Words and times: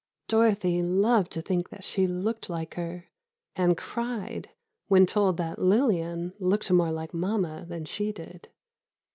Dorothy 0.27 0.81
loved 0.81 1.31
to 1.33 1.43
think 1.43 1.69
that 1.69 1.83
she 1.83 2.07
looked 2.07 2.49
like 2.49 2.73
her, 2.73 3.11
and 3.55 3.77
cried 3.77 4.49
when 4.87 5.05
told 5.05 5.37
that 5.37 5.59
Lillian 5.59 6.33
"looked 6.39 6.71
more 6.71 6.91
like 6.91 7.13
Mama" 7.13 7.67
than 7.67 7.85
she 7.85 8.11
did. 8.11 8.49